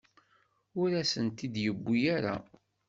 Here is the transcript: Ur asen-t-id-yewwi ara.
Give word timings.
Ur 0.81 0.89
asen-t-id-yewwi 1.01 1.99
ara. 2.15 2.35